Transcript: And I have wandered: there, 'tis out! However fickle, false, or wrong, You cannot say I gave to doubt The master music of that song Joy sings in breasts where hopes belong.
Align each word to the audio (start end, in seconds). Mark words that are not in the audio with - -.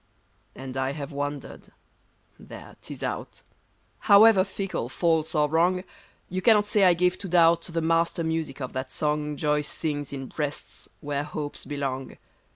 And 0.55 0.77
I 0.77 0.93
have 0.93 1.11
wandered: 1.11 1.67
there, 2.39 2.75
'tis 2.81 3.03
out! 3.03 3.43
However 3.99 4.43
fickle, 4.43 4.89
false, 4.89 5.35
or 5.35 5.47
wrong, 5.47 5.83
You 6.27 6.41
cannot 6.41 6.65
say 6.65 6.85
I 6.85 6.95
gave 6.95 7.19
to 7.19 7.27
doubt 7.29 7.61
The 7.61 7.81
master 7.81 8.23
music 8.23 8.61
of 8.61 8.73
that 8.73 8.91
song 8.91 9.37
Joy 9.37 9.61
sings 9.61 10.11
in 10.11 10.25
breasts 10.25 10.89
where 11.01 11.23
hopes 11.23 11.65
belong. 11.65 12.17